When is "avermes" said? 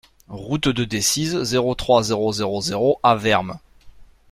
3.03-3.59